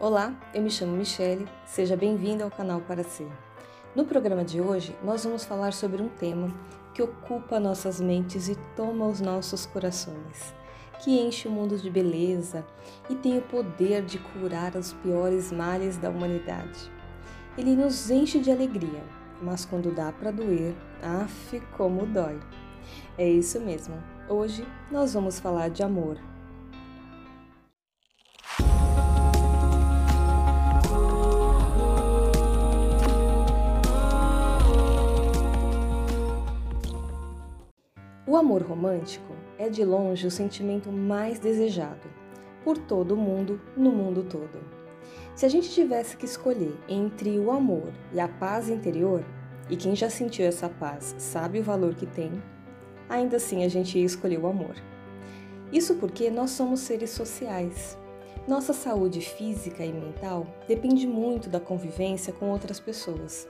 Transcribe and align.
Olá, 0.00 0.34
eu 0.54 0.62
me 0.62 0.70
chamo 0.70 0.96
Michele, 0.96 1.46
seja 1.66 1.94
bem-vinda 1.94 2.42
ao 2.42 2.50
canal 2.50 2.80
Para 2.80 3.04
Ser. 3.04 3.30
No 3.94 4.06
programa 4.06 4.42
de 4.42 4.58
hoje, 4.58 4.96
nós 5.04 5.24
vamos 5.24 5.44
falar 5.44 5.74
sobre 5.74 6.00
um 6.00 6.08
tema 6.08 6.48
que 6.94 7.02
ocupa 7.02 7.60
nossas 7.60 8.00
mentes 8.00 8.48
e 8.48 8.56
toma 8.74 9.06
os 9.06 9.20
nossos 9.20 9.66
corações, 9.66 10.54
que 11.04 11.20
enche 11.20 11.46
o 11.46 11.50
mundo 11.50 11.76
de 11.76 11.90
beleza 11.90 12.64
e 13.10 13.14
tem 13.14 13.36
o 13.36 13.42
poder 13.42 14.02
de 14.02 14.18
curar 14.18 14.74
os 14.74 14.94
piores 14.94 15.52
males 15.52 15.98
da 15.98 16.08
humanidade. 16.08 16.90
Ele 17.58 17.76
nos 17.76 18.10
enche 18.10 18.38
de 18.38 18.50
alegria, 18.50 19.04
mas 19.42 19.66
quando 19.66 19.94
dá 19.94 20.10
para 20.12 20.30
doer, 20.30 20.74
af, 21.02 21.60
como 21.76 22.06
dói. 22.06 22.40
É 23.18 23.28
isso 23.28 23.60
mesmo. 23.60 24.02
Hoje 24.30 24.66
nós 24.90 25.12
vamos 25.12 25.38
falar 25.38 25.68
de 25.68 25.82
amor 25.82 26.16
amor 38.40 38.62
romântico 38.62 39.34
é 39.58 39.68
de 39.68 39.84
longe 39.84 40.26
o 40.26 40.30
sentimento 40.30 40.90
mais 40.90 41.38
desejado 41.38 42.08
por 42.64 42.76
todo 42.76 43.16
mundo 43.16 43.60
no 43.76 43.92
mundo 43.92 44.24
todo. 44.24 44.58
Se 45.34 45.46
a 45.46 45.48
gente 45.48 45.70
tivesse 45.70 46.16
que 46.16 46.24
escolher 46.24 46.74
entre 46.88 47.38
o 47.38 47.50
amor 47.50 47.92
e 48.12 48.18
a 48.18 48.26
paz 48.26 48.68
interior, 48.68 49.22
e 49.68 49.76
quem 49.76 49.94
já 49.94 50.10
sentiu 50.10 50.46
essa 50.46 50.68
paz 50.68 51.14
sabe 51.18 51.60
o 51.60 51.62
valor 51.62 51.94
que 51.94 52.06
tem, 52.06 52.42
ainda 53.08 53.36
assim 53.36 53.62
a 53.62 53.68
gente 53.68 53.98
ia 53.98 54.04
escolher 54.04 54.38
o 54.38 54.46
amor. 54.46 54.74
Isso 55.72 55.94
porque 55.96 56.30
nós 56.30 56.50
somos 56.50 56.80
seres 56.80 57.10
sociais. 57.10 57.96
Nossa 58.48 58.72
saúde 58.72 59.20
física 59.20 59.84
e 59.84 59.92
mental 59.92 60.46
depende 60.66 61.06
muito 61.06 61.48
da 61.48 61.60
convivência 61.60 62.32
com 62.32 62.50
outras 62.50 62.80
pessoas 62.80 63.46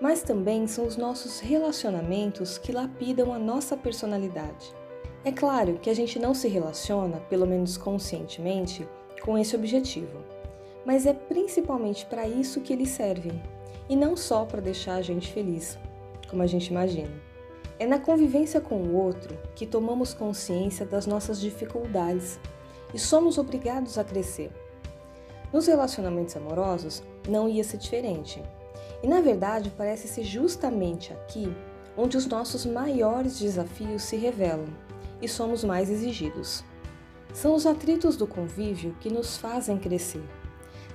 mas 0.00 0.22
também 0.22 0.66
são 0.66 0.86
os 0.86 0.96
nossos 0.96 1.40
relacionamentos 1.40 2.58
que 2.58 2.72
lapidam 2.72 3.32
a 3.32 3.38
nossa 3.38 3.76
personalidade. 3.76 4.74
É 5.24 5.32
claro 5.32 5.78
que 5.78 5.90
a 5.90 5.94
gente 5.94 6.18
não 6.18 6.32
se 6.32 6.48
relaciona, 6.48 7.18
pelo 7.28 7.46
menos 7.46 7.76
conscientemente, 7.76 8.88
com 9.22 9.36
esse 9.36 9.56
objetivo, 9.56 10.18
mas 10.86 11.06
é 11.06 11.12
principalmente 11.12 12.06
para 12.06 12.26
isso 12.26 12.60
que 12.60 12.72
eles 12.72 12.90
servem, 12.90 13.42
e 13.88 13.96
não 13.96 14.16
só 14.16 14.44
para 14.44 14.60
deixar 14.60 14.94
a 14.94 15.02
gente 15.02 15.32
feliz, 15.32 15.78
como 16.28 16.42
a 16.42 16.46
gente 16.46 16.68
imagina. 16.68 17.28
É 17.78 17.86
na 17.86 17.98
convivência 17.98 18.60
com 18.60 18.76
o 18.82 18.96
outro 18.96 19.38
que 19.54 19.66
tomamos 19.66 20.12
consciência 20.12 20.84
das 20.84 21.06
nossas 21.06 21.40
dificuldades 21.40 22.38
e 22.92 22.98
somos 22.98 23.38
obrigados 23.38 23.98
a 23.98 24.04
crescer. 24.04 24.50
Nos 25.52 25.66
relacionamentos 25.66 26.36
amorosos, 26.36 27.02
não 27.28 27.48
ia 27.48 27.64
ser 27.64 27.78
diferente. 27.78 28.42
E 29.02 29.06
na 29.06 29.20
verdade, 29.20 29.72
parece 29.76 30.08
ser 30.08 30.24
justamente 30.24 31.12
aqui 31.12 31.54
onde 31.96 32.16
os 32.16 32.26
nossos 32.26 32.64
maiores 32.64 33.38
desafios 33.38 34.02
se 34.02 34.16
revelam 34.16 34.66
e 35.20 35.28
somos 35.28 35.64
mais 35.64 35.90
exigidos. 35.90 36.62
São 37.32 37.54
os 37.54 37.66
atritos 37.66 38.16
do 38.16 38.26
convívio 38.26 38.94
que 39.00 39.10
nos 39.10 39.36
fazem 39.36 39.78
crescer. 39.78 40.22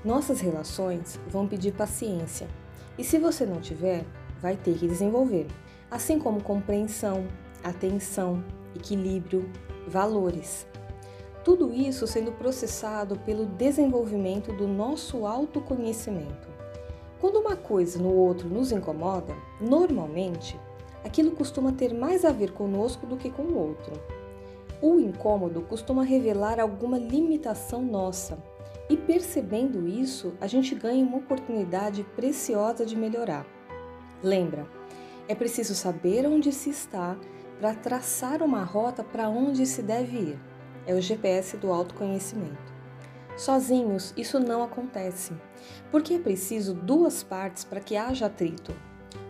Nossas 0.03 0.41
relações 0.41 1.19
vão 1.27 1.47
pedir 1.47 1.73
paciência, 1.73 2.47
e 2.97 3.03
se 3.03 3.17
você 3.17 3.45
não 3.45 3.59
tiver, 3.59 4.05
vai 4.41 4.55
ter 4.55 4.77
que 4.77 4.87
desenvolver, 4.87 5.47
assim 5.89 6.19
como 6.19 6.43
compreensão, 6.43 7.25
atenção, 7.63 8.43
equilíbrio, 8.75 9.49
valores. 9.87 10.67
Tudo 11.43 11.73
isso 11.73 12.07
sendo 12.07 12.31
processado 12.31 13.17
pelo 13.19 13.45
desenvolvimento 13.45 14.53
do 14.53 14.67
nosso 14.67 15.25
autoconhecimento. 15.25 16.47
Quando 17.19 17.37
uma 17.37 17.55
coisa 17.55 17.99
no 17.99 18.13
outro 18.13 18.47
nos 18.47 18.71
incomoda, 18.71 19.35
normalmente 19.59 20.59
aquilo 21.03 21.31
costuma 21.31 21.71
ter 21.71 21.93
mais 21.93 22.23
a 22.23 22.31
ver 22.31 22.51
conosco 22.51 23.05
do 23.05 23.17
que 23.17 23.29
com 23.29 23.43
o 23.43 23.57
outro. 23.57 23.93
O 24.81 24.99
incômodo 24.99 25.61
costuma 25.61 26.03
revelar 26.03 26.59
alguma 26.59 26.97
limitação 26.97 27.81
nossa, 27.81 28.37
e 28.89 28.97
percebendo 28.97 29.87
isso, 29.87 30.33
a 30.41 30.47
gente 30.47 30.75
ganha 30.75 31.03
uma 31.05 31.17
oportunidade 31.17 32.03
preciosa 32.15 32.85
de 32.85 32.95
melhorar. 32.95 33.45
Lembra, 34.21 34.67
é 35.27 35.33
preciso 35.33 35.73
saber 35.73 36.27
onde 36.27 36.51
se 36.51 36.69
está 36.69 37.17
para 37.59 37.73
traçar 37.73 38.41
uma 38.43 38.63
rota 38.63 39.03
para 39.03 39.29
onde 39.29 39.65
se 39.65 39.81
deve 39.81 40.17
ir. 40.17 40.52
É 40.85 40.93
o 40.93 41.01
GPS 41.01 41.57
do 41.57 41.71
autoconhecimento. 41.71 42.73
Sozinhos, 43.35 44.13
isso 44.15 44.39
não 44.39 44.63
acontece, 44.63 45.33
porque 45.89 46.15
é 46.15 46.19
preciso 46.19 46.73
duas 46.73 47.23
partes 47.23 47.63
para 47.63 47.79
que 47.79 47.95
haja 47.95 48.27
atrito. 48.27 48.75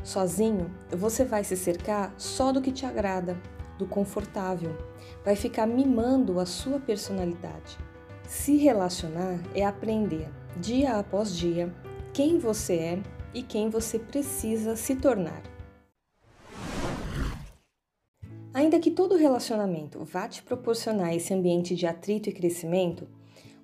Sozinho, 0.03 0.69
você 0.92 1.24
vai 1.24 1.44
se 1.44 1.56
cercar 1.56 2.13
só 2.18 2.52
do 2.52 2.62
que 2.62 2.72
te 2.72 2.86
agrada, 2.86 3.38
do 3.78 3.88
confortável, 3.88 4.75
vai 5.24 5.36
ficar 5.36 5.66
mimando 5.66 6.40
a 6.40 6.46
sua 6.46 6.80
personalidade. 6.80 7.78
Se 8.28 8.58
relacionar 8.58 9.40
é 9.56 9.66
aprender, 9.66 10.30
dia 10.58 10.97
após 10.97 11.36
dia, 11.36 11.74
quem 12.13 12.38
você 12.38 12.74
é 12.75 13.00
e 13.34 13.42
quem 13.42 13.69
você 13.69 13.97
precisa 13.97 14.75
se 14.75 14.96
tornar. 14.96 15.53
Ainda 18.53 18.80
que 18.80 18.91
todo 18.91 19.16
relacionamento 19.16 20.03
vá 20.03 20.28
te 20.28 20.44
proporcionar 20.44 21.16
esse 21.16 21.34
ambiente 21.34 21.74
de 21.74 21.88
atrito 21.88 22.30
e 22.30 22.31
crescimento, 22.31 23.08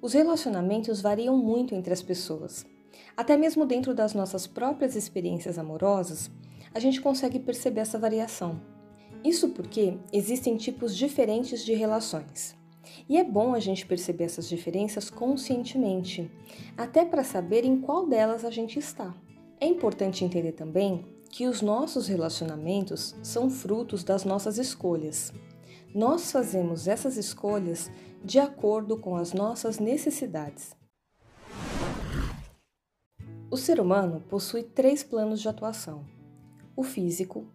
os 0.02 0.14
relacionamentos 0.14 1.00
variam 1.00 1.38
muito 1.38 1.76
entre 1.76 1.94
as 1.94 2.02
pessoas. 2.02 2.66
Até 3.16 3.38
mesmo 3.38 3.68
dentro 3.68 3.94
das 3.94 4.16
nossas 4.16 4.48
próprias 4.48 4.96
experiências 4.96 5.60
amorosas, 5.60 6.32
a 6.74 6.80
gente 6.80 7.02
consegue 7.02 7.38
perceber 7.38 7.82
essa 7.82 8.00
variação. 8.00 8.60
Isso 9.24 9.50
porque 9.50 9.98
existem 10.12 10.58
tipos 10.58 10.98
diferentes 10.98 11.64
de 11.64 11.74
relações. 11.74 12.56
E 13.08 13.18
é 13.18 13.24
bom 13.24 13.54
a 13.54 13.60
gente 13.60 13.86
perceber 13.86 14.24
essas 14.24 14.50
diferenças 14.50 15.10
conscientemente, 15.10 16.32
até 16.76 17.06
para 17.06 17.24
saber 17.24 17.64
em 17.64 17.80
qual 17.80 18.08
delas 18.08 18.44
a 18.44 18.50
gente 18.50 18.80
está. 18.80 19.14
É 19.60 19.68
importante 19.68 20.26
entender 20.26 20.54
também 20.54 21.06
que 21.30 21.48
os 21.48 21.62
nossos 21.62 22.08
relacionamentos 22.08 23.16
são 23.22 23.50
frutos 23.50 24.04
das 24.04 24.26
nossas 24.26 24.58
escolhas. 24.58 25.32
Nós 25.94 26.32
fazemos 26.32 26.88
essas 26.88 27.18
escolhas 27.18 27.90
de 28.24 28.40
acordo 28.40 28.98
com 28.98 29.16
as 29.16 29.34
nossas 29.34 29.80
necessidades. 29.80 30.76
O 33.50 33.58
ser 33.58 33.80
humano 33.80 34.24
possui 34.30 34.64
três 34.64 35.04
planos 35.04 35.40
de 35.40 35.48
atuação: 35.48 36.06
o 36.76 36.84
físico, 36.84 37.46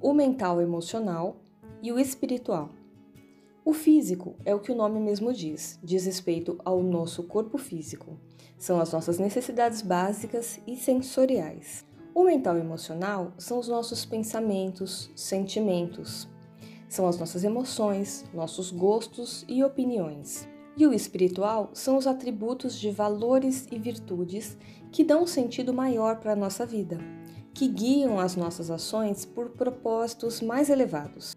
o 0.00 0.12
mental 0.12 0.60
emocional 0.60 1.36
e 1.82 1.92
o 1.92 1.98
espiritual. 1.98 2.70
O 3.64 3.72
físico 3.72 4.36
é 4.44 4.54
o 4.54 4.60
que 4.60 4.70
o 4.70 4.76
nome 4.76 5.00
mesmo 5.00 5.32
diz, 5.32 5.78
diz 5.82 6.06
respeito 6.06 6.56
ao 6.64 6.82
nosso 6.82 7.24
corpo 7.24 7.58
físico. 7.58 8.16
São 8.56 8.80
as 8.80 8.92
nossas 8.92 9.18
necessidades 9.18 9.82
básicas 9.82 10.60
e 10.66 10.76
sensoriais. 10.76 11.84
O 12.16 12.24
mental 12.24 12.56
emocional 12.56 13.34
são 13.36 13.58
os 13.58 13.68
nossos 13.68 14.06
pensamentos, 14.06 15.10
sentimentos, 15.14 16.26
são 16.88 17.06
as 17.06 17.18
nossas 17.18 17.44
emoções, 17.44 18.24
nossos 18.32 18.70
gostos 18.70 19.44
e 19.46 19.62
opiniões. 19.62 20.48
E 20.78 20.86
o 20.86 20.94
espiritual 20.94 21.68
são 21.74 21.98
os 21.98 22.06
atributos 22.06 22.80
de 22.80 22.90
valores 22.90 23.68
e 23.70 23.78
virtudes 23.78 24.56
que 24.90 25.04
dão 25.04 25.24
um 25.24 25.26
sentido 25.26 25.74
maior 25.74 26.16
para 26.16 26.32
a 26.32 26.36
nossa 26.36 26.64
vida, 26.64 26.98
que 27.52 27.68
guiam 27.68 28.18
as 28.18 28.34
nossas 28.34 28.70
ações 28.70 29.26
por 29.26 29.50
propósitos 29.50 30.40
mais 30.40 30.70
elevados. 30.70 31.36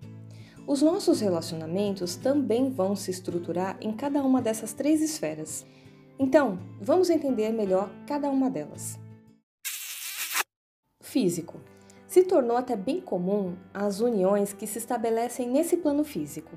Os 0.65 0.81
nossos 0.81 1.19
relacionamentos 1.19 2.15
também 2.15 2.71
vão 2.71 2.95
se 2.95 3.11
estruturar 3.11 3.77
em 3.81 3.91
cada 3.91 4.23
uma 4.23 4.41
dessas 4.41 4.71
três 4.71 5.01
esferas. 5.01 5.65
Então, 6.17 6.57
vamos 6.79 7.09
entender 7.09 7.51
melhor 7.51 7.91
cada 8.07 8.29
uma 8.29 8.49
delas. 8.49 8.97
Físico 11.09 11.59
se 12.07 12.21
tornou 12.21 12.55
até 12.55 12.75
bem 12.75 13.01
comum 13.01 13.55
as 13.73 13.99
uniões 13.99 14.53
que 14.53 14.67
se 14.67 14.77
estabelecem 14.77 15.49
nesse 15.49 15.75
plano 15.75 16.03
físico. 16.03 16.55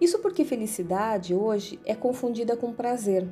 Isso 0.00 0.20
porque 0.20 0.42
felicidade 0.42 1.34
hoje 1.34 1.78
é 1.84 1.94
confundida 1.94 2.56
com 2.56 2.72
prazer, 2.72 3.28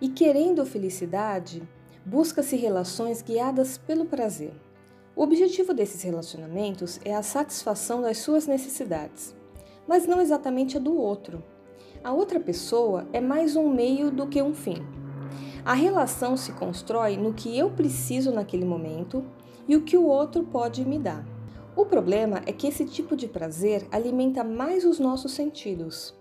e 0.00 0.08
querendo 0.08 0.66
felicidade, 0.66 1.62
busca-se 2.04 2.56
relações 2.56 3.22
guiadas 3.22 3.78
pelo 3.78 4.04
prazer. 4.04 4.52
O 5.14 5.22
objetivo 5.22 5.72
desses 5.72 6.02
relacionamentos 6.02 6.98
é 7.04 7.14
a 7.14 7.22
satisfação 7.22 8.02
das 8.02 8.18
suas 8.18 8.48
necessidades, 8.48 9.32
mas 9.86 10.08
não 10.08 10.20
exatamente 10.20 10.76
a 10.76 10.80
do 10.80 10.96
outro. 10.96 11.40
A 12.02 12.12
outra 12.12 12.40
pessoa 12.40 13.06
é 13.12 13.20
mais 13.20 13.54
um 13.54 13.72
meio 13.72 14.10
do 14.10 14.26
que 14.26 14.42
um 14.42 14.54
fim. 14.54 14.84
A 15.64 15.74
relação 15.74 16.36
se 16.36 16.50
constrói 16.50 17.16
no 17.16 17.32
que 17.32 17.56
eu 17.56 17.70
preciso 17.70 18.32
naquele 18.32 18.64
momento 18.64 19.24
e 19.68 19.76
o 19.76 19.82
que 19.82 19.96
o 19.96 20.06
outro 20.06 20.42
pode 20.44 20.84
me 20.84 20.98
dar. 20.98 21.24
O 21.76 21.84
problema 21.84 22.42
é 22.46 22.52
que 22.52 22.66
esse 22.66 22.84
tipo 22.84 23.14
de 23.14 23.28
prazer 23.28 23.86
alimenta 23.92 24.42
mais 24.42 24.84
os 24.84 24.98
nossos 24.98 25.32
sentidos. 25.32 26.12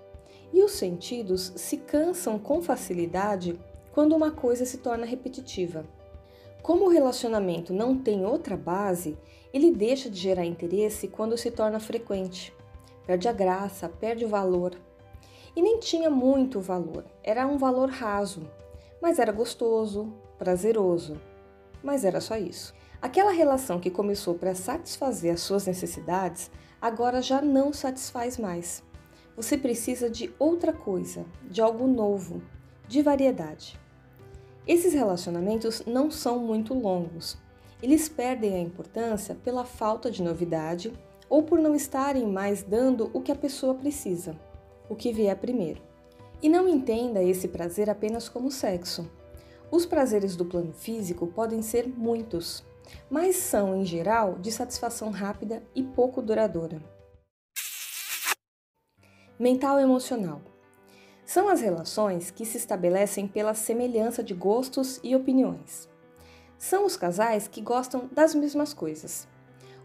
E 0.54 0.62
os 0.62 0.74
sentidos 0.74 1.54
se 1.56 1.78
cansam 1.78 2.38
com 2.38 2.62
facilidade 2.62 3.60
quando 3.92 4.16
uma 4.16 4.30
coisa 4.30 4.66
se 4.66 4.78
torna 4.78 5.06
repetitiva. 5.06 5.86
Como 6.62 6.86
o 6.86 6.90
relacionamento 6.90 7.74
não 7.74 7.98
tem 7.98 8.26
outra 8.26 8.56
base, 8.56 9.18
ele 9.54 9.72
deixa 9.72 10.10
de 10.10 10.20
gerar 10.20 10.46
interesse 10.46 11.08
quando 11.08 11.38
se 11.38 11.50
torna 11.50 11.80
frequente. 11.80 12.54
Perde 13.06 13.28
a 13.28 13.32
graça, 13.32 13.90
perde 13.90 14.26
o 14.26 14.30
valor. 14.30 14.76
E 15.56 15.62
nem 15.62 15.80
tinha 15.80 16.10
muito 16.10 16.60
valor, 16.60 17.06
era 17.24 17.48
um 17.48 17.58
valor 17.58 17.90
raso, 17.90 18.48
mas 19.02 19.18
era 19.18 19.32
gostoso, 19.32 20.14
prazeroso. 20.38 21.20
Mas 21.82 22.06
era 22.06 22.22
só 22.22 22.38
isso. 22.38 22.76
Aquela 23.02 23.32
relação 23.32 23.80
que 23.80 23.92
começou 23.92 24.36
para 24.36 24.56
satisfazer 24.56 25.34
as 25.34 25.42
suas 25.42 25.68
necessidades 25.68 26.50
agora 26.82 27.22
já 27.22 27.42
não 27.42 27.72
satisfaz 27.72 28.38
mais. 28.38 28.84
Você 29.36 29.56
precisa 29.58 30.10
de 30.10 30.34
outra 30.40 30.74
coisa, 30.74 31.26
de 31.44 31.62
algo 31.62 31.88
novo, 31.88 32.42
de 32.88 33.04
variedade. 33.04 33.80
Esses 34.68 34.94
relacionamentos 34.94 35.84
não 35.86 36.10
são 36.10 36.40
muito 36.40 36.74
longos. 36.74 37.38
Eles 37.82 38.10
perdem 38.10 38.56
a 38.56 38.60
importância 38.60 39.36
pela 39.36 39.64
falta 39.64 40.10
de 40.10 40.24
novidade 40.24 40.92
ou 41.30 41.44
por 41.44 41.60
não 41.60 41.76
estarem 41.76 42.26
mais 42.26 42.64
dando 42.64 43.12
o 43.14 43.22
que 43.22 43.32
a 43.32 43.36
pessoa 43.36 43.76
precisa, 43.76 44.36
o 44.90 44.96
que 44.96 45.14
vier 45.14 45.36
primeiro. 45.36 45.82
E 46.42 46.50
não 46.50 46.68
entenda 46.68 47.24
esse 47.24 47.48
prazer 47.48 47.90
apenas 47.90 48.28
como 48.28 48.50
sexo. 48.50 49.10
Os 49.70 49.86
prazeres 49.86 50.36
do 50.36 50.46
plano 50.46 50.74
físico 50.74 51.28
podem 51.28 51.62
ser 51.62 51.88
muitos, 51.88 52.64
mas 53.10 53.36
são, 53.36 53.76
em 53.76 53.86
geral, 53.86 54.40
de 54.40 54.52
satisfação 54.52 55.10
rápida 55.10 55.64
e 55.76 55.84
pouco 55.84 56.22
duradoura. 56.22 56.82
Mental 59.40 59.80
emocional 59.80 60.42
são 61.28 61.50
as 61.50 61.60
relações 61.60 62.32
que 62.32 62.46
se 62.46 62.56
estabelecem 62.56 63.28
pela 63.28 63.54
semelhança 63.54 64.24
de 64.24 64.34
gostos 64.34 64.98
e 65.04 65.14
opiniões. 65.14 65.90
São 66.58 66.86
os 66.86 66.96
casais 66.96 67.50
que 67.50 67.60
gostam 67.60 68.10
das 68.14 68.34
mesmas 68.34 68.74
coisas. 68.74 69.28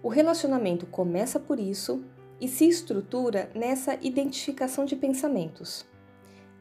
O 0.04 0.08
relacionamento 0.08 0.86
começa 0.86 1.40
por 1.40 1.58
isso 1.58 2.04
e 2.40 2.46
se 2.46 2.68
estrutura 2.68 3.50
nessa 3.56 3.98
identificação 4.00 4.84
de 4.84 4.94
pensamentos. 4.94 5.84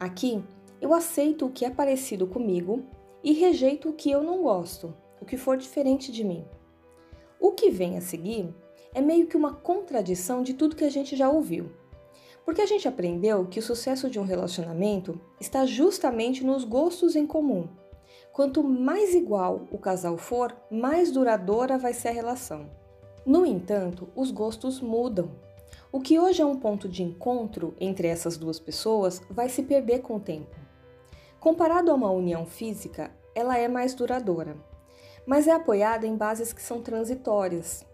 Aqui, 0.00 0.42
eu 0.80 0.92
aceito 0.92 1.46
o 1.46 1.50
que 1.50 1.64
é 1.64 1.70
parecido 1.70 2.26
comigo 2.26 2.84
e 3.22 3.32
rejeito 3.32 3.88
o 3.88 3.92
que 3.92 4.10
eu 4.10 4.20
não 4.20 4.42
gosto, 4.42 4.92
o 5.22 5.24
que 5.24 5.36
for 5.36 5.56
diferente 5.56 6.10
de 6.10 6.24
mim. 6.24 6.44
O 7.38 7.52
que 7.52 7.70
vem 7.70 7.96
a 7.96 8.00
seguir 8.00 8.52
é 8.92 9.00
meio 9.00 9.28
que 9.28 9.36
uma 9.36 9.54
contradição 9.54 10.42
de 10.42 10.52
tudo 10.52 10.74
que 10.74 10.82
a 10.82 10.90
gente 10.90 11.14
já 11.14 11.30
ouviu. 11.30 11.70
Porque 12.44 12.60
a 12.60 12.66
gente 12.66 12.88
aprendeu 12.88 13.46
que 13.46 13.60
o 13.60 13.62
sucesso 13.62 14.10
de 14.10 14.18
um 14.18 14.24
relacionamento 14.24 15.20
está 15.40 15.64
justamente 15.64 16.44
nos 16.44 16.64
gostos 16.64 17.14
em 17.14 17.24
comum. 17.24 17.68
Quanto 18.32 18.64
mais 18.64 19.14
igual 19.14 19.68
o 19.70 19.78
casal 19.78 20.18
for, 20.18 20.56
mais 20.68 21.12
duradoura 21.12 21.78
vai 21.78 21.92
ser 21.92 22.08
a 22.08 22.12
relação. 22.12 22.68
No 23.24 23.46
entanto, 23.46 24.08
os 24.16 24.32
gostos 24.32 24.80
mudam. 24.80 25.30
O 25.92 26.00
que 26.00 26.18
hoje 26.18 26.42
é 26.42 26.46
um 26.46 26.58
ponto 26.58 26.88
de 26.88 27.04
encontro 27.04 27.76
entre 27.78 28.08
essas 28.08 28.36
duas 28.36 28.58
pessoas 28.58 29.22
vai 29.30 29.48
se 29.48 29.62
perder 29.62 30.00
com 30.00 30.16
o 30.16 30.20
tempo. 30.20 30.56
Comparado 31.38 31.92
a 31.92 31.94
uma 31.94 32.10
união 32.10 32.44
física, 32.44 33.12
ela 33.36 33.56
é 33.56 33.68
mais 33.68 33.94
duradoura, 33.94 34.56
mas 35.26 35.46
é 35.46 35.52
apoiada 35.52 36.06
em 36.06 36.16
bases 36.16 36.52
que 36.52 36.62
são 36.62 36.80
transitórias 36.80 37.84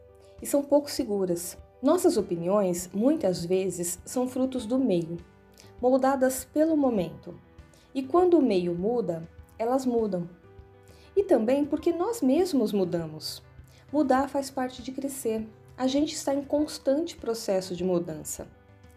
e 0.41 0.47
são 0.47 0.63
pouco 0.63 0.91
seguras. 0.91 1.57
Nossas 1.83 2.17
opiniões, 2.17 2.91
muitas 2.93 3.45
vezes, 3.45 3.99
são 4.05 4.27
frutos 4.27 4.67
do 4.67 4.79
meio, 4.79 5.17
moldadas 5.81 6.45
pelo 6.45 6.77
momento. 6.77 7.39
E 7.95 8.03
quando 8.03 8.39
o 8.39 8.43
meio 8.43 8.75
muda, 8.75 9.29
elas 9.59 9.87
mudam. 9.87 10.29
E 11.15 11.23
também 11.23 11.65
porque 11.65 11.93
nós 11.93 12.21
mesmos 12.21 12.73
mudamos. 12.73 13.43
Mudar 13.93 14.29
faz 14.29 14.51
parte 14.51 14.83
de 14.83 14.93
crescer. 14.93 15.47
A 15.77 15.87
gente 15.87 16.15
está 16.15 16.35
em 16.35 16.43
constante 16.43 17.17
processo 17.17 17.75
de 17.75 17.85
mudança. 17.85 18.49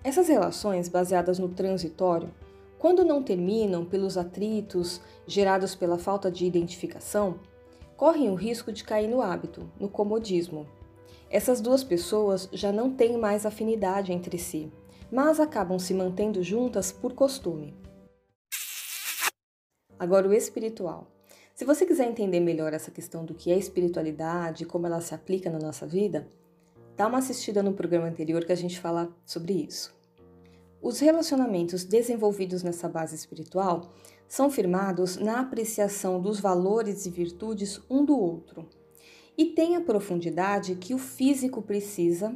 Essas 0.04 0.28
relações 0.28 0.90
baseadas 0.90 1.38
no 1.38 1.50
transitório, 1.50 2.34
quando 2.80 3.06
não 3.06 3.22
terminam 3.22 3.86
pelos 3.86 4.18
atritos 4.18 5.00
gerados 5.28 5.76
pela 5.76 6.00
falta 6.00 6.32
de 6.32 6.46
identificação, 6.46 7.40
correm 8.02 8.32
o 8.32 8.34
risco 8.34 8.72
de 8.72 8.84
cair 8.84 9.08
no 9.08 9.22
hábito, 9.22 9.72
no 9.80 9.88
comodismo. 9.88 10.66
Essas 11.30 11.62
duas 11.62 11.84
pessoas 11.84 12.50
já 12.52 12.72
não 12.72 12.90
têm 12.90 13.16
mais 13.16 13.46
afinidade 13.46 14.12
entre 14.12 14.40
si, 14.40 14.72
mas 15.12 15.40
acabam 15.40 15.78
se 15.78 15.94
mantendo 15.94 16.42
juntas 16.42 16.92
por 16.92 17.14
costume. 17.14 17.76
Agora, 20.00 20.28
o 20.28 20.34
espiritual. 20.34 21.12
Se 21.54 21.64
você 21.64 21.86
quiser 21.86 22.10
entender 22.10 22.40
melhor 22.40 22.74
essa 22.74 22.90
questão 22.90 23.24
do 23.24 23.36
que 23.36 23.52
é 23.52 23.56
espiritualidade 23.56 24.64
e 24.64 24.66
como 24.66 24.88
ela 24.88 25.00
se 25.00 25.14
aplica 25.14 25.52
na 25.52 25.60
nossa 25.60 25.86
vida, 25.86 26.28
dá 26.98 27.06
uma 27.06 27.20
assistida 27.20 27.62
no 27.62 27.74
programa 27.74 28.08
anterior 28.08 28.44
que 28.44 28.52
a 28.52 28.58
gente 28.58 28.80
fala 28.80 29.16
sobre 29.24 29.54
isso. 29.54 29.96
Os 30.82 31.00
relacionamentos 31.00 31.84
desenvolvidos 31.84 32.64
nessa 32.64 32.90
base 32.90 33.14
espiritual 33.14 33.92
são 34.32 34.50
firmados 34.50 35.18
na 35.18 35.42
apreciação 35.42 36.22
dos 36.22 36.40
valores 36.40 37.06
e 37.06 37.10
virtudes 37.10 37.82
um 37.90 38.06
do 38.06 38.18
outro 38.18 38.66
e 39.38 39.48
tem 39.48 39.76
a 39.76 39.82
profundidade 39.82 40.76
que 40.76 40.94
o 40.94 40.98
físico 40.98 41.62
precisa 41.62 42.34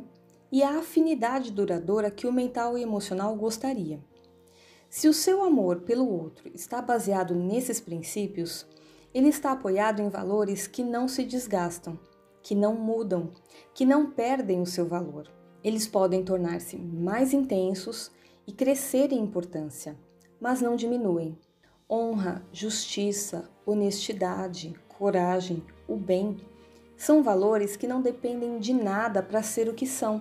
e 0.51 0.61
a 0.61 0.79
afinidade 0.79 1.53
duradoura 1.53 2.11
que 2.11 2.27
o 2.27 2.33
mental 2.33 2.77
e 2.77 2.81
emocional 2.81 3.33
gostaria. 3.37 4.03
Se 4.89 5.07
o 5.07 5.13
seu 5.13 5.41
amor 5.41 5.83
pelo 5.83 6.05
outro 6.05 6.51
está 6.53 6.81
baseado 6.81 7.33
nesses 7.33 7.79
princípios, 7.79 8.67
ele 9.13 9.29
está 9.29 9.53
apoiado 9.53 10.01
em 10.01 10.09
valores 10.09 10.67
que 10.67 10.83
não 10.83 11.07
se 11.07 11.23
desgastam, 11.23 11.97
que 12.43 12.53
não 12.53 12.75
mudam, 12.75 13.31
que 13.73 13.85
não 13.85 14.11
perdem 14.11 14.59
o 14.59 14.65
seu 14.65 14.85
valor. 14.85 15.31
Eles 15.63 15.87
podem 15.87 16.25
tornar-se 16.25 16.75
mais 16.75 17.31
intensos 17.31 18.11
e 18.45 18.51
crescer 18.51 19.13
em 19.13 19.19
importância, 19.21 19.97
mas 20.41 20.59
não 20.59 20.75
diminuem. 20.75 21.39
Honra, 21.87 22.43
justiça, 22.51 23.47
honestidade, 23.63 24.73
coragem, 24.97 25.63
o 25.87 25.95
bem 25.95 26.35
são 26.97 27.21
valores 27.21 27.75
que 27.75 27.85
não 27.85 28.01
dependem 28.01 28.57
de 28.57 28.73
nada 28.73 29.21
para 29.21 29.43
ser 29.43 29.69
o 29.69 29.73
que 29.73 29.85
são. 29.85 30.19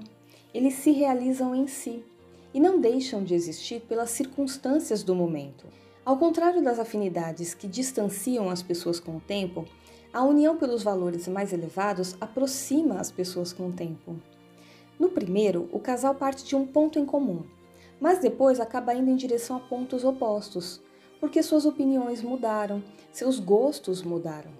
Eles 0.52 0.74
se 0.74 0.90
realizam 0.90 1.54
em 1.54 1.66
si 1.66 2.04
e 2.52 2.60
não 2.60 2.78
deixam 2.78 3.24
de 3.24 3.32
existir 3.34 3.80
pelas 3.80 4.10
circunstâncias 4.10 5.02
do 5.02 5.14
momento. 5.14 5.64
Ao 6.04 6.18
contrário 6.18 6.62
das 6.62 6.78
afinidades 6.78 7.54
que 7.54 7.66
distanciam 7.66 8.50
as 8.50 8.62
pessoas 8.62 9.00
com 9.00 9.16
o 9.16 9.20
tempo, 9.20 9.64
a 10.12 10.22
união 10.22 10.58
pelos 10.58 10.82
valores 10.82 11.26
mais 11.28 11.50
elevados 11.50 12.14
aproxima 12.20 13.00
as 13.00 13.10
pessoas 13.10 13.54
com 13.54 13.68
o 13.68 13.72
tempo. 13.72 14.20
No 14.98 15.08
primeiro, 15.08 15.66
o 15.72 15.80
casal 15.80 16.14
parte 16.14 16.44
de 16.44 16.54
um 16.54 16.66
ponto 16.66 16.98
em 16.98 17.06
comum, 17.06 17.42
mas 17.98 18.18
depois 18.18 18.60
acaba 18.60 18.94
indo 18.94 19.10
em 19.10 19.16
direção 19.16 19.56
a 19.56 19.60
pontos 19.60 20.04
opostos, 20.04 20.82
porque 21.24 21.42
suas 21.42 21.64
opiniões 21.64 22.20
mudaram, 22.20 22.84
seus 23.10 23.38
gostos 23.38 24.02
mudaram. 24.02 24.50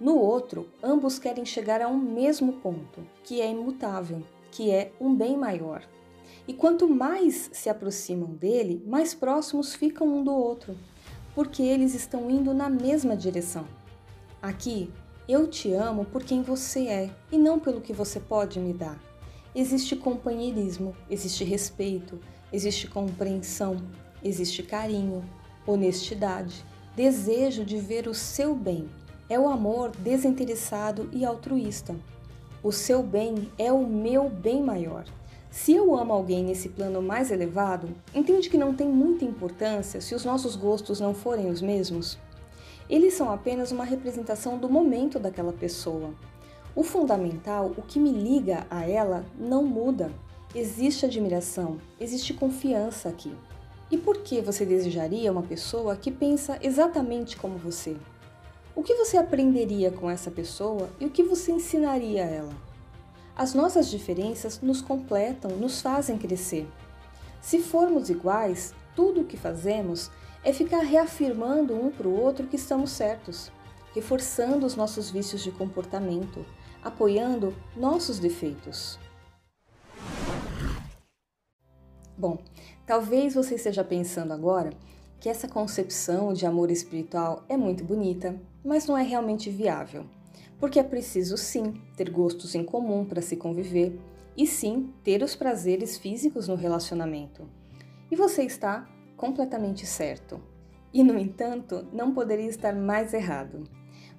No 0.00 0.16
outro, 0.16 0.66
ambos 0.82 1.18
querem 1.18 1.44
chegar 1.44 1.82
a 1.82 1.88
um 1.88 1.98
mesmo 1.98 2.54
ponto, 2.54 3.06
que 3.22 3.42
é 3.42 3.50
imutável, 3.50 4.22
que 4.50 4.70
é 4.70 4.92
um 4.98 5.14
bem 5.14 5.36
maior. 5.36 5.86
E 6.48 6.54
quanto 6.54 6.88
mais 6.88 7.50
se 7.52 7.68
aproximam 7.68 8.30
dele, 8.30 8.82
mais 8.86 9.12
próximos 9.12 9.74
ficam 9.74 10.06
um 10.06 10.24
do 10.24 10.32
outro, 10.32 10.74
porque 11.34 11.62
eles 11.62 11.94
estão 11.94 12.30
indo 12.30 12.54
na 12.54 12.70
mesma 12.70 13.14
direção. 13.14 13.66
Aqui, 14.40 14.90
eu 15.28 15.46
te 15.46 15.70
amo 15.74 16.06
por 16.06 16.24
quem 16.24 16.40
você 16.40 16.86
é 16.86 17.10
e 17.30 17.36
não 17.36 17.60
pelo 17.60 17.82
que 17.82 17.92
você 17.92 18.18
pode 18.18 18.58
me 18.58 18.72
dar. 18.72 18.98
Existe 19.54 19.94
companheirismo, 19.94 20.96
existe 21.10 21.44
respeito, 21.44 22.18
existe 22.50 22.88
compreensão, 22.88 23.76
existe 24.22 24.62
carinho, 24.62 25.22
honestidade, 25.66 26.64
desejo 26.94 27.64
de 27.64 27.78
ver 27.78 28.06
o 28.08 28.14
seu 28.14 28.54
bem 28.54 28.88
é 29.28 29.38
o 29.38 29.48
amor 29.48 29.90
desinteressado 29.90 31.08
e 31.12 31.24
altruísta. 31.24 31.96
O 32.62 32.70
seu 32.70 33.02
bem 33.02 33.50
é 33.58 33.72
o 33.72 33.86
meu 33.86 34.28
bem 34.28 34.62
maior. 34.62 35.04
Se 35.50 35.72
eu 35.72 35.96
amo 35.96 36.12
alguém 36.12 36.44
nesse 36.44 36.68
plano 36.68 37.00
mais 37.00 37.30
elevado, 37.30 37.88
entende 38.14 38.50
que 38.50 38.58
não 38.58 38.74
tem 38.74 38.88
muita 38.88 39.24
importância 39.24 40.00
se 40.00 40.14
os 40.14 40.24
nossos 40.24 40.56
gostos 40.56 41.00
não 41.00 41.14
forem 41.14 41.48
os 41.48 41.62
mesmos? 41.62 42.18
Eles 42.88 43.14
são 43.14 43.30
apenas 43.30 43.72
uma 43.72 43.84
representação 43.84 44.58
do 44.58 44.68
momento 44.68 45.18
daquela 45.18 45.52
pessoa. 45.52 46.12
O 46.74 46.82
fundamental, 46.82 47.72
o 47.76 47.82
que 47.82 48.00
me 48.00 48.10
liga 48.10 48.66
a 48.68 48.86
ela, 48.86 49.24
não 49.38 49.64
muda. 49.64 50.12
Existe 50.54 51.06
admiração, 51.06 51.78
existe 51.98 52.34
confiança 52.34 53.08
aqui. 53.08 53.34
E 53.90 53.98
por 53.98 54.18
que 54.18 54.40
você 54.40 54.64
desejaria 54.64 55.30
uma 55.30 55.42
pessoa 55.42 55.96
que 55.96 56.10
pensa 56.10 56.58
exatamente 56.62 57.36
como 57.36 57.58
você? 57.58 57.96
O 58.74 58.82
que 58.82 58.94
você 58.94 59.16
aprenderia 59.16 59.90
com 59.90 60.10
essa 60.10 60.30
pessoa 60.30 60.88
e 60.98 61.06
o 61.06 61.10
que 61.10 61.22
você 61.22 61.52
ensinaria 61.52 62.24
a 62.24 62.28
ela? 62.28 62.54
As 63.36 63.52
nossas 63.52 63.88
diferenças 63.88 64.60
nos 64.60 64.80
completam, 64.80 65.52
nos 65.52 65.80
fazem 65.80 66.16
crescer. 66.16 66.66
Se 67.40 67.60
formos 67.60 68.08
iguais, 68.08 68.74
tudo 68.96 69.20
o 69.20 69.24
que 69.24 69.36
fazemos 69.36 70.10
é 70.42 70.52
ficar 70.52 70.80
reafirmando 70.80 71.74
um 71.74 71.90
para 71.90 72.08
o 72.08 72.20
outro 72.20 72.46
que 72.46 72.56
estamos 72.56 72.90
certos, 72.90 73.50
reforçando 73.94 74.66
os 74.66 74.76
nossos 74.76 75.10
vícios 75.10 75.42
de 75.42 75.50
comportamento, 75.50 76.44
apoiando 76.82 77.54
nossos 77.76 78.18
defeitos. 78.18 78.98
Bom, 82.16 82.38
talvez 82.86 83.34
você 83.34 83.54
esteja 83.54 83.84
pensando 83.84 84.32
agora 84.32 84.70
que 85.20 85.28
essa 85.28 85.48
concepção 85.48 86.32
de 86.32 86.44
amor 86.44 86.70
espiritual 86.70 87.44
é 87.48 87.56
muito 87.56 87.82
bonita, 87.82 88.38
mas 88.64 88.86
não 88.86 88.96
é 88.96 89.02
realmente 89.02 89.48
viável. 89.50 90.04
Porque 90.58 90.78
é 90.78 90.82
preciso 90.82 91.36
sim 91.36 91.80
ter 91.96 92.10
gostos 92.10 92.54
em 92.54 92.64
comum 92.64 93.04
para 93.04 93.22
se 93.22 93.36
conviver 93.36 93.98
e 94.36 94.46
sim 94.46 94.92
ter 95.02 95.22
os 95.22 95.34
prazeres 95.34 95.96
físicos 95.96 96.48
no 96.48 96.54
relacionamento. 96.54 97.48
E 98.10 98.16
você 98.16 98.42
está 98.42 98.86
completamente 99.16 99.86
certo. 99.86 100.40
E 100.92 101.02
no 101.02 101.18
entanto, 101.18 101.86
não 101.92 102.12
poderia 102.12 102.48
estar 102.48 102.74
mais 102.74 103.14
errado. 103.14 103.64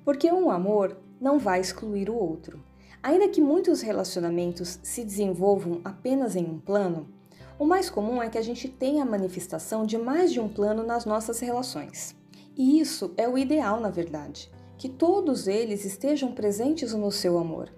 Porque 0.03 0.31
um 0.31 0.49
amor 0.49 0.97
não 1.19 1.39
vai 1.39 1.61
excluir 1.61 2.09
o 2.09 2.15
outro. 2.15 2.63
Ainda 3.01 3.29
que 3.29 3.39
muitos 3.39 3.81
relacionamentos 3.81 4.79
se 4.81 5.03
desenvolvam 5.03 5.79
apenas 5.83 6.35
em 6.35 6.45
um 6.45 6.59
plano, 6.59 7.07
o 7.57 7.65
mais 7.65 7.89
comum 7.89 8.21
é 8.21 8.29
que 8.29 8.37
a 8.37 8.41
gente 8.41 8.67
tenha 8.67 9.03
a 9.03 9.05
manifestação 9.05 9.85
de 9.85 9.97
mais 9.97 10.31
de 10.31 10.39
um 10.39 10.49
plano 10.49 10.83
nas 10.83 11.05
nossas 11.05 11.39
relações. 11.39 12.15
E 12.57 12.79
isso 12.79 13.13
é 13.15 13.27
o 13.27 13.37
ideal, 13.37 13.79
na 13.79 13.89
verdade, 13.89 14.51
que 14.77 14.89
todos 14.89 15.47
eles 15.47 15.85
estejam 15.85 16.33
presentes 16.33 16.93
no 16.93 17.11
seu 17.11 17.37
amor. 17.37 17.69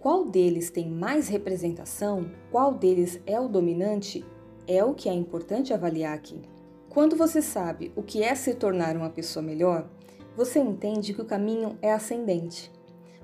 Qual 0.00 0.24
deles 0.24 0.70
tem 0.70 0.90
mais 0.90 1.28
representação, 1.28 2.30
qual 2.50 2.74
deles 2.74 3.20
é 3.26 3.38
o 3.38 3.48
dominante, 3.48 4.24
é 4.66 4.82
o 4.84 4.94
que 4.94 5.08
é 5.08 5.12
importante 5.12 5.74
avaliar 5.74 6.14
aqui. 6.14 6.40
Quando 6.88 7.14
você 7.14 7.42
sabe 7.42 7.92
o 7.94 8.02
que 8.02 8.22
é 8.22 8.34
se 8.34 8.54
tornar 8.54 8.96
uma 8.96 9.10
pessoa 9.10 9.42
melhor, 9.42 9.86
você 10.34 10.58
entende 10.58 11.12
que 11.12 11.20
o 11.20 11.26
caminho 11.26 11.76
é 11.82 11.92
ascendente. 11.92 12.72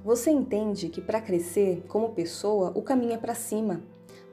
Você 0.04 0.30
entende 0.30 0.88
que 0.88 1.00
para 1.00 1.20
crescer 1.20 1.84
como 1.88 2.10
pessoa, 2.10 2.72
o 2.74 2.82
caminho 2.82 3.12
é 3.12 3.18
para 3.18 3.34
cima 3.34 3.82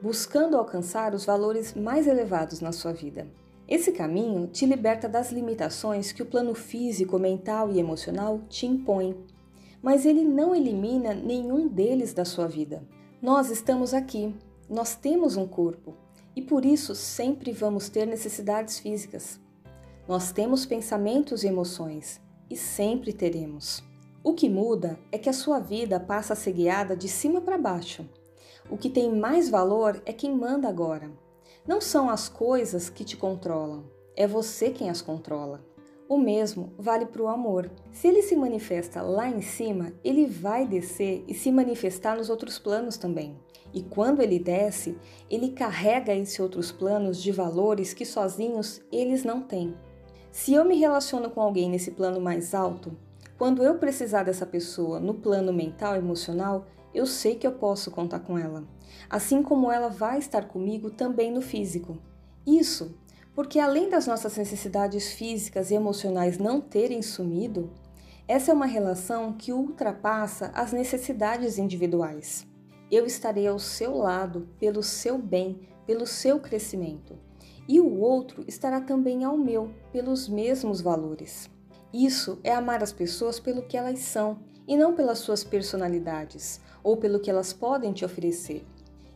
buscando 0.02 0.56
alcançar 0.56 1.14
os 1.14 1.24
valores 1.24 1.74
mais 1.74 2.06
elevados 2.06 2.60
na 2.60 2.72
sua 2.72 2.92
vida. 2.92 3.28
Esse 3.68 3.92
caminho 3.92 4.46
te 4.46 4.66
liberta 4.66 5.08
das 5.08 5.30
limitações 5.30 6.10
que 6.10 6.22
o 6.22 6.26
plano 6.26 6.54
físico, 6.54 7.18
mental 7.18 7.70
e 7.70 7.78
emocional 7.78 8.40
te 8.48 8.66
impõe, 8.66 9.16
mas 9.82 10.04
ele 10.04 10.24
não 10.24 10.54
elimina 10.54 11.14
nenhum 11.14 11.68
deles 11.68 12.12
da 12.12 12.24
sua 12.24 12.48
vida. 12.48 12.82
Nós 13.22 13.50
estamos 13.50 13.94
aqui, 13.94 14.34
nós 14.68 14.96
temos 14.96 15.36
um 15.36 15.46
corpo 15.46 15.94
e 16.34 16.42
por 16.42 16.64
isso 16.64 16.94
sempre 16.94 17.52
vamos 17.52 17.88
ter 17.88 18.06
necessidades 18.06 18.78
físicas. 18.78 19.38
Nós 20.08 20.32
temos 20.32 20.66
pensamentos 20.66 21.44
e 21.44 21.46
emoções 21.46 22.20
e 22.48 22.56
sempre 22.56 23.12
teremos. 23.12 23.84
O 24.24 24.34
que 24.34 24.48
muda 24.48 24.98
é 25.12 25.18
que 25.18 25.28
a 25.28 25.32
sua 25.32 25.60
vida 25.60 26.00
passa 26.00 26.32
a 26.32 26.36
ser 26.36 26.52
guiada 26.52 26.96
de 26.96 27.08
cima 27.08 27.40
para 27.40 27.56
baixo 27.56 28.04
o 28.70 28.78
que 28.78 28.88
tem 28.88 29.14
mais 29.14 29.48
valor 29.48 30.00
é 30.06 30.12
quem 30.12 30.34
manda 30.34 30.68
agora. 30.68 31.10
Não 31.66 31.80
são 31.80 32.08
as 32.08 32.28
coisas 32.28 32.88
que 32.88 33.04
te 33.04 33.16
controlam, 33.16 33.84
é 34.16 34.26
você 34.26 34.70
quem 34.70 34.88
as 34.88 35.02
controla. 35.02 35.64
O 36.08 36.18
mesmo 36.18 36.72
vale 36.76 37.06
para 37.06 37.22
o 37.22 37.28
amor. 37.28 37.70
Se 37.92 38.08
ele 38.08 38.22
se 38.22 38.34
manifesta 38.34 39.00
lá 39.00 39.28
em 39.28 39.40
cima, 39.40 39.92
ele 40.02 40.26
vai 40.26 40.66
descer 40.66 41.24
e 41.28 41.34
se 41.34 41.52
manifestar 41.52 42.16
nos 42.16 42.28
outros 42.28 42.58
planos 42.58 42.96
também. 42.96 43.36
E 43.72 43.82
quando 43.82 44.20
ele 44.20 44.38
desce, 44.38 44.98
ele 45.30 45.50
carrega 45.50 46.12
esses 46.12 46.40
outros 46.40 46.72
planos 46.72 47.22
de 47.22 47.30
valores 47.30 47.94
que 47.94 48.04
sozinhos 48.04 48.80
eles 48.90 49.22
não 49.22 49.40
têm. 49.40 49.76
Se 50.32 50.52
eu 50.52 50.64
me 50.64 50.76
relaciono 50.76 51.30
com 51.30 51.40
alguém 51.40 51.70
nesse 51.70 51.92
plano 51.92 52.20
mais 52.20 52.54
alto, 52.54 52.96
quando 53.38 53.62
eu 53.62 53.76
precisar 53.76 54.24
dessa 54.24 54.44
pessoa 54.44 54.98
no 54.98 55.14
plano 55.14 55.52
mental 55.52 55.94
e 55.94 55.98
emocional, 55.98 56.66
eu 56.94 57.06
sei 57.06 57.36
que 57.36 57.46
eu 57.46 57.52
posso 57.52 57.90
contar 57.90 58.20
com 58.20 58.38
ela, 58.38 58.64
assim 59.08 59.42
como 59.42 59.70
ela 59.70 59.88
vai 59.88 60.18
estar 60.18 60.46
comigo 60.46 60.90
também 60.90 61.32
no 61.32 61.40
físico. 61.40 61.98
Isso 62.46 62.94
porque, 63.34 63.58
além 63.58 63.88
das 63.88 64.06
nossas 64.06 64.36
necessidades 64.36 65.12
físicas 65.12 65.70
e 65.70 65.74
emocionais 65.74 66.38
não 66.38 66.60
terem 66.60 67.00
sumido, 67.00 67.70
essa 68.26 68.50
é 68.50 68.54
uma 68.54 68.66
relação 68.66 69.32
que 69.32 69.52
ultrapassa 69.52 70.50
as 70.54 70.72
necessidades 70.72 71.58
individuais. 71.58 72.46
Eu 72.90 73.06
estarei 73.06 73.46
ao 73.46 73.58
seu 73.58 73.96
lado 73.96 74.48
pelo 74.58 74.82
seu 74.82 75.16
bem, 75.16 75.60
pelo 75.86 76.06
seu 76.06 76.38
crescimento, 76.38 77.18
e 77.66 77.80
o 77.80 77.98
outro 77.98 78.44
estará 78.46 78.80
também 78.80 79.24
ao 79.24 79.36
meu, 79.36 79.70
pelos 79.92 80.28
mesmos 80.28 80.80
valores. 80.80 81.48
Isso 81.92 82.38
é 82.44 82.52
amar 82.52 82.82
as 82.82 82.92
pessoas 82.92 83.40
pelo 83.40 83.62
que 83.62 83.76
elas 83.76 84.00
são 84.00 84.40
e 84.66 84.76
não 84.76 84.94
pelas 84.94 85.18
suas 85.18 85.42
personalidades 85.42 86.60
ou 86.82 86.96
pelo 86.96 87.20
que 87.20 87.30
elas 87.30 87.52
podem 87.52 87.92
te 87.92 88.04
oferecer. 88.04 88.66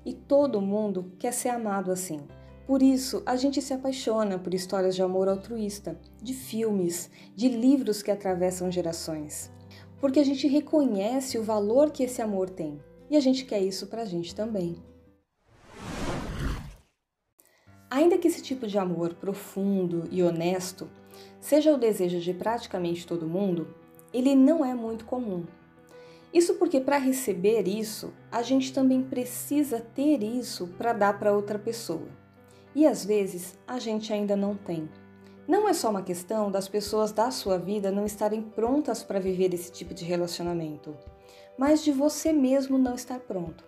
E 0.05 0.13
todo 0.13 0.61
mundo 0.61 1.13
quer 1.19 1.33
ser 1.33 1.49
amado 1.49 1.91
assim. 1.91 2.21
Por 2.67 2.83
isso, 2.83 3.23
a 3.27 3.37
gente 3.37 3.61
se 3.61 3.75
apaixona 3.75 4.39
por 4.39 4.55
histórias 4.55 4.95
de 4.95 5.03
amor 5.03 5.29
altruísta, 5.29 5.99
de 6.23 6.33
filmes, 6.33 7.11
de 7.35 7.49
livros 7.49 8.03
que 8.03 8.11
atravessam 8.11 8.71
gerações. 8.71 9.53
Porque 10.01 10.21
a 10.21 10.25
gente 10.25 10.47
reconhece 10.47 11.39
o 11.39 11.43
valor 11.43 11.91
que 11.91 12.03
esse 12.03 12.23
amor 12.23 12.49
tem 12.49 12.81
e 13.11 13.17
a 13.17 13.21
gente 13.21 13.45
quer 13.45 13.61
isso 13.61 13.87
pra 13.87 14.05
gente 14.05 14.35
também. 14.35 14.77
Ainda 17.91 18.19
que 18.19 18.27
esse 18.27 18.43
tipo 18.43 18.67
de 18.67 18.79
amor 18.79 19.15
profundo 19.15 20.09
e 20.11 20.23
honesto 20.23 20.91
seja 21.41 21.73
o 21.73 21.79
desejo 21.79 22.19
de 22.19 22.35
praticamente 22.35 23.07
todo 23.07 23.29
mundo, 23.29 23.73
ele 24.13 24.35
não 24.35 24.65
é 24.65 24.75
muito 24.75 25.05
comum. 25.05 25.45
Isso 26.35 26.55
porque 26.57 26.81
para 26.81 26.99
receber 26.99 27.69
isso, 27.69 28.13
a 28.29 28.43
gente 28.43 28.73
também 28.73 29.01
precisa 29.01 29.79
ter 29.79 30.21
isso 30.25 30.67
para 30.77 30.93
dar 30.93 31.17
para 31.17 31.33
outra 31.33 31.61
pessoa. 31.61 32.09
E 32.75 32.85
às 32.89 33.05
vezes 33.05 33.57
a 33.65 33.79
gente 33.79 34.13
ainda 34.13 34.35
não 34.35 34.57
tem. 34.57 34.91
Não 35.47 35.69
é 35.69 35.73
só 35.73 35.91
uma 35.91 36.03
questão 36.03 36.51
das 36.51 36.67
pessoas 36.67 37.13
da 37.13 37.31
sua 37.31 37.57
vida 37.57 37.93
não 37.93 38.05
estarem 38.05 38.43
prontas 38.43 39.01
para 39.05 39.21
viver 39.21 39.55
esse 39.55 39.71
tipo 39.71 39.95
de 39.95 40.05
relacionamento, 40.05 40.97
mas 41.57 41.85
de 41.85 41.93
você 41.93 42.33
mesmo 42.33 42.77
não 42.79 42.97
estar 42.97 43.21
pronto. 43.21 43.63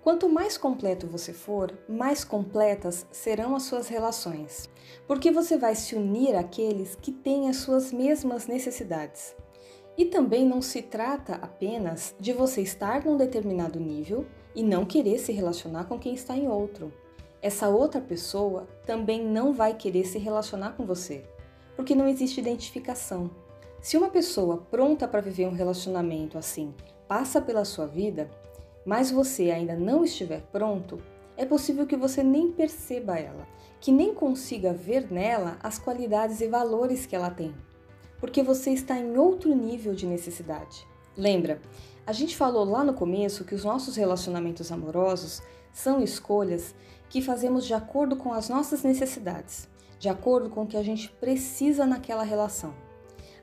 Quanto 0.00 0.28
mais 0.28 0.56
completo 0.56 1.08
você 1.08 1.32
for, 1.32 1.76
mais 1.88 2.22
completas 2.22 3.04
serão 3.10 3.56
as 3.56 3.64
suas 3.64 3.88
relações, 3.88 4.70
porque 5.08 5.32
você 5.32 5.58
vai 5.58 5.74
se 5.74 5.96
unir 5.96 6.36
àqueles 6.36 6.94
que 6.94 7.10
têm 7.10 7.48
as 7.48 7.56
suas 7.56 7.92
mesmas 7.92 8.46
necessidades. 8.46 9.34
E 9.96 10.04
também 10.04 10.44
não 10.44 10.60
se 10.60 10.82
trata 10.82 11.36
apenas 11.36 12.14
de 12.20 12.32
você 12.32 12.60
estar 12.60 13.04
num 13.04 13.16
determinado 13.16 13.80
nível 13.80 14.26
e 14.54 14.62
não 14.62 14.84
querer 14.84 15.18
se 15.18 15.32
relacionar 15.32 15.84
com 15.84 15.98
quem 15.98 16.12
está 16.14 16.36
em 16.36 16.48
outro. 16.48 16.92
Essa 17.40 17.68
outra 17.68 18.00
pessoa 18.00 18.66
também 18.84 19.24
não 19.24 19.54
vai 19.54 19.74
querer 19.74 20.04
se 20.04 20.18
relacionar 20.18 20.72
com 20.72 20.84
você, 20.84 21.24
porque 21.74 21.94
não 21.94 22.06
existe 22.06 22.40
identificação. 22.40 23.30
Se 23.80 23.96
uma 23.96 24.10
pessoa 24.10 24.58
pronta 24.70 25.08
para 25.08 25.20
viver 25.20 25.46
um 25.46 25.54
relacionamento 25.54 26.36
assim 26.36 26.74
passa 27.08 27.40
pela 27.40 27.64
sua 27.64 27.86
vida, 27.86 28.28
mas 28.84 29.10
você 29.10 29.50
ainda 29.50 29.76
não 29.76 30.04
estiver 30.04 30.42
pronto, 30.52 31.00
é 31.36 31.46
possível 31.46 31.86
que 31.86 31.96
você 31.96 32.22
nem 32.22 32.50
perceba 32.50 33.18
ela, 33.18 33.46
que 33.80 33.92
nem 33.92 34.12
consiga 34.12 34.72
ver 34.72 35.10
nela 35.10 35.56
as 35.62 35.78
qualidades 35.78 36.40
e 36.40 36.48
valores 36.48 37.06
que 37.06 37.14
ela 37.14 37.30
tem 37.30 37.54
porque 38.18 38.42
você 38.42 38.70
está 38.70 38.98
em 38.98 39.16
outro 39.16 39.54
nível 39.54 39.94
de 39.94 40.06
necessidade. 40.06 40.86
Lembra, 41.16 41.60
a 42.06 42.12
gente 42.12 42.36
falou 42.36 42.64
lá 42.64 42.84
no 42.84 42.94
começo 42.94 43.44
que 43.44 43.54
os 43.54 43.64
nossos 43.64 43.96
relacionamentos 43.96 44.70
amorosos 44.70 45.42
são 45.72 46.02
escolhas 46.02 46.74
que 47.08 47.20
fazemos 47.20 47.66
de 47.66 47.74
acordo 47.74 48.16
com 48.16 48.32
as 48.32 48.48
nossas 48.48 48.82
necessidades, 48.82 49.68
de 49.98 50.08
acordo 50.08 50.50
com 50.50 50.62
o 50.62 50.66
que 50.66 50.76
a 50.76 50.82
gente 50.82 51.08
precisa 51.08 51.86
naquela 51.86 52.22
relação. 52.22 52.74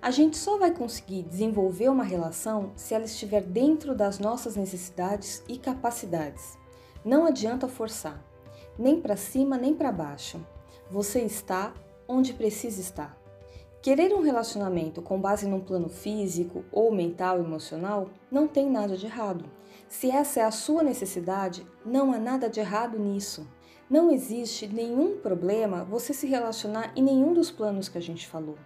A 0.01 0.11
gente 0.11 0.37
só 0.37 0.57
vai 0.57 0.71
conseguir 0.71 1.23
desenvolver 1.23 1.89
uma 1.89 2.03
relação 2.03 2.73
se 2.75 2.93
ela 2.93 3.05
estiver 3.05 3.41
dentro 3.41 3.95
das 3.95 4.19
nossas 4.19 4.55
necessidades 4.55 5.41
e 5.47 5.57
capacidades. 5.57 6.57
Não 7.05 7.25
adianta 7.25 7.67
forçar, 7.67 8.21
nem 8.77 8.99
para 8.99 9.15
cima 9.15 9.57
nem 9.57 9.73
para 9.73 9.91
baixo. 9.91 10.45
Você 10.91 11.21
está 11.21 11.73
onde 12.07 12.33
precisa 12.33 12.81
estar. 12.81 13.22
Querer 13.83 14.13
um 14.13 14.21
relacionamento 14.21 15.01
com 15.01 15.19
base 15.19 15.45
num 15.45 15.59
plano 15.59 15.89
físico 15.89 16.63
ou 16.71 16.89
mental 16.89 17.37
emocional 17.39 18.09
não 18.31 18.47
tem 18.47 18.69
nada 18.69 18.95
de 18.95 19.07
errado. 19.07 19.43
Se 19.89 20.09
essa 20.09 20.39
é 20.39 20.43
a 20.43 20.51
sua 20.51 20.83
necessidade, 20.83 21.67
não 21.85 22.13
há 22.13 22.17
nada 22.17 22.49
de 22.49 22.61
errado 22.61 22.97
nisso. 22.97 23.45
Não 23.89 24.09
existe 24.09 24.67
nenhum 24.67 25.17
problema 25.17 25.83
você 25.83 26.13
se 26.13 26.25
relacionar 26.25 26.93
em 26.95 27.03
nenhum 27.03 27.33
dos 27.33 27.51
planos 27.51 27.89
que 27.89 27.97
a 27.97 28.01
gente 28.01 28.25
falou. 28.25 28.57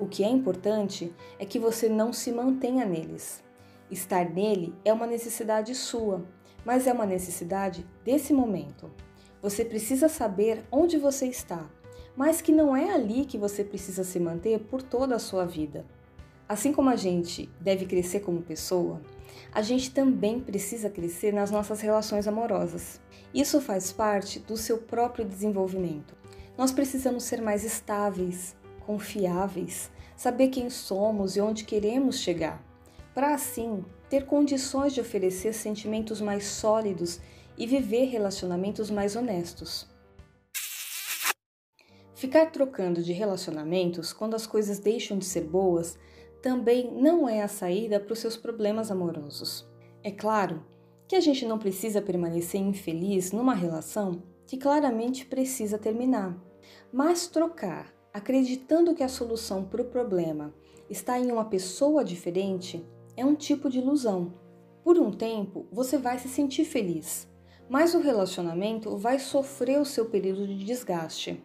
O 0.00 0.08
que 0.08 0.24
é 0.24 0.28
importante 0.28 1.14
é 1.38 1.46
que 1.46 1.60
você 1.60 1.88
não 1.88 2.12
se 2.12 2.32
mantenha 2.32 2.84
neles. 2.84 3.44
Estar 3.88 4.28
nele 4.28 4.74
é 4.84 4.92
uma 4.92 5.06
necessidade 5.06 5.76
sua, 5.76 6.26
mas 6.64 6.88
é 6.88 6.92
uma 6.92 7.06
necessidade 7.06 7.86
desse 8.04 8.32
momento. 8.32 8.90
Você 9.40 9.64
precisa 9.64 10.08
saber 10.08 10.64
onde 10.72 10.98
você 10.98 11.28
está 11.28 11.70
mas 12.16 12.40
que 12.40 12.52
não 12.52 12.76
é 12.76 12.92
ali 12.92 13.24
que 13.24 13.38
você 13.38 13.62
precisa 13.62 14.04
se 14.04 14.18
manter 14.18 14.60
por 14.60 14.82
toda 14.82 15.16
a 15.16 15.18
sua 15.18 15.44
vida. 15.44 15.84
Assim 16.48 16.72
como 16.72 16.88
a 16.88 16.96
gente 16.96 17.48
deve 17.60 17.86
crescer 17.86 18.20
como 18.20 18.40
pessoa, 18.40 19.02
a 19.52 19.62
gente 19.62 19.90
também 19.90 20.38
precisa 20.38 20.88
crescer 20.88 21.32
nas 21.32 21.50
nossas 21.50 21.80
relações 21.80 22.28
amorosas. 22.28 23.00
Isso 23.34 23.60
faz 23.60 23.92
parte 23.92 24.38
do 24.38 24.56
seu 24.56 24.78
próprio 24.78 25.24
desenvolvimento. 25.24 26.14
Nós 26.56 26.72
precisamos 26.72 27.24
ser 27.24 27.42
mais 27.42 27.64
estáveis, 27.64 28.56
confiáveis, 28.86 29.90
saber 30.16 30.48
quem 30.48 30.70
somos 30.70 31.36
e 31.36 31.40
onde 31.40 31.64
queremos 31.64 32.20
chegar, 32.20 32.64
para 33.12 33.34
assim 33.34 33.84
ter 34.08 34.24
condições 34.24 34.94
de 34.94 35.00
oferecer 35.00 35.52
sentimentos 35.52 36.20
mais 36.20 36.46
sólidos 36.46 37.20
e 37.58 37.66
viver 37.66 38.04
relacionamentos 38.06 38.90
mais 38.90 39.16
honestos. 39.16 39.88
Ficar 42.16 42.46
trocando 42.46 43.02
de 43.02 43.12
relacionamentos 43.12 44.10
quando 44.10 44.34
as 44.34 44.46
coisas 44.46 44.78
deixam 44.78 45.18
de 45.18 45.26
ser 45.26 45.42
boas 45.42 45.98
também 46.40 46.90
não 46.90 47.28
é 47.28 47.42
a 47.42 47.48
saída 47.48 48.00
para 48.00 48.14
os 48.14 48.18
seus 48.18 48.38
problemas 48.38 48.90
amorosos. 48.90 49.68
É 50.02 50.10
claro 50.10 50.64
que 51.06 51.14
a 51.14 51.20
gente 51.20 51.44
não 51.44 51.58
precisa 51.58 52.00
permanecer 52.00 52.58
infeliz 52.58 53.32
numa 53.32 53.54
relação 53.54 54.22
que 54.46 54.56
claramente 54.56 55.26
precisa 55.26 55.76
terminar, 55.76 56.42
mas 56.90 57.26
trocar 57.26 57.94
acreditando 58.14 58.94
que 58.94 59.02
a 59.02 59.10
solução 59.10 59.62
para 59.64 59.82
o 59.82 59.90
problema 59.90 60.54
está 60.88 61.18
em 61.18 61.30
uma 61.30 61.44
pessoa 61.44 62.02
diferente 62.02 62.82
é 63.14 63.26
um 63.26 63.34
tipo 63.34 63.68
de 63.68 63.78
ilusão. 63.78 64.32
Por 64.82 64.98
um 64.98 65.10
tempo, 65.10 65.66
você 65.70 65.98
vai 65.98 66.18
se 66.18 66.30
sentir 66.30 66.64
feliz, 66.64 67.28
mas 67.68 67.92
o 67.92 68.00
relacionamento 68.00 68.96
vai 68.96 69.18
sofrer 69.18 69.78
o 69.78 69.84
seu 69.84 70.06
período 70.06 70.46
de 70.46 70.64
desgaste. 70.64 71.44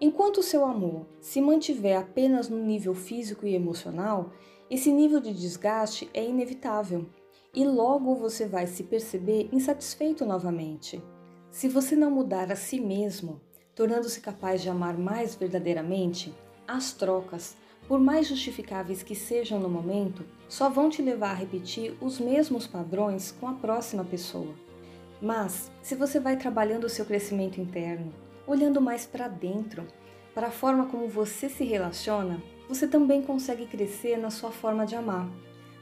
Enquanto 0.00 0.38
o 0.38 0.42
seu 0.42 0.64
amor 0.64 1.06
se 1.20 1.42
mantiver 1.42 1.98
apenas 1.98 2.48
no 2.48 2.56
nível 2.56 2.94
físico 2.94 3.46
e 3.46 3.54
emocional, 3.54 4.32
esse 4.70 4.90
nível 4.90 5.20
de 5.20 5.34
desgaste 5.34 6.08
é 6.14 6.24
inevitável 6.24 7.06
e 7.52 7.66
logo 7.66 8.14
você 8.14 8.46
vai 8.46 8.66
se 8.66 8.84
perceber 8.84 9.50
insatisfeito 9.52 10.24
novamente. 10.24 11.02
Se 11.50 11.68
você 11.68 11.94
não 11.94 12.10
mudar 12.10 12.50
a 12.50 12.56
si 12.56 12.80
mesmo, 12.80 13.42
tornando-se 13.74 14.20
capaz 14.20 14.62
de 14.62 14.70
amar 14.70 14.96
mais 14.96 15.34
verdadeiramente, 15.34 16.32
as 16.66 16.92
trocas, 16.92 17.54
por 17.86 18.00
mais 18.00 18.26
justificáveis 18.26 19.02
que 19.02 19.14
sejam 19.14 19.60
no 19.60 19.68
momento, 19.68 20.24
só 20.48 20.70
vão 20.70 20.88
te 20.88 21.02
levar 21.02 21.32
a 21.32 21.34
repetir 21.34 21.94
os 22.00 22.18
mesmos 22.18 22.66
padrões 22.66 23.32
com 23.32 23.48
a 23.48 23.54
próxima 23.54 24.04
pessoa. 24.04 24.54
Mas, 25.20 25.70
se 25.82 25.94
você 25.94 26.18
vai 26.18 26.36
trabalhando 26.36 26.84
o 26.84 26.88
seu 26.88 27.04
crescimento 27.04 27.60
interno, 27.60 28.14
olhando 28.50 28.80
mais 28.80 29.06
para 29.06 29.28
dentro, 29.28 29.86
para 30.34 30.48
a 30.48 30.50
forma 30.50 30.86
como 30.86 31.06
você 31.06 31.48
se 31.48 31.62
relaciona, 31.62 32.42
você 32.68 32.86
também 32.86 33.22
consegue 33.22 33.64
crescer 33.64 34.16
na 34.16 34.28
sua 34.28 34.50
forma 34.50 34.84
de 34.84 34.96
amar. 34.96 35.30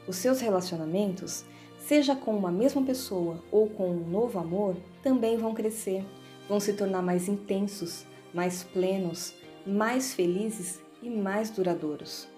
Os 0.06 0.16
seus 0.16 0.40
relacionamentos, 0.40 1.46
seja 1.78 2.14
com 2.14 2.36
uma 2.36 2.52
mesma 2.52 2.82
pessoa 2.82 3.42
ou 3.50 3.70
com 3.70 3.90
um 3.90 4.10
novo 4.10 4.38
amor, 4.38 4.76
também 5.02 5.38
vão 5.38 5.54
crescer, 5.54 6.04
vão 6.46 6.60
se 6.60 6.74
tornar 6.74 7.00
mais 7.00 7.26
intensos, 7.26 8.04
mais 8.34 8.62
plenos, 8.62 9.34
mais 9.66 10.12
felizes 10.12 10.78
e 11.02 11.08
mais 11.08 11.48
duradouros, 11.48 12.28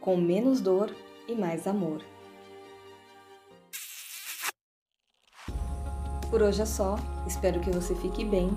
com 0.00 0.16
menos 0.16 0.60
dor 0.60 0.94
e 1.26 1.34
mais 1.34 1.66
amor. 1.66 2.00
Por 6.30 6.42
hoje 6.42 6.62
é 6.62 6.66
só, 6.66 6.94
espero 7.26 7.58
que 7.58 7.72
você 7.72 7.92
fique 7.96 8.24
bem 8.24 8.56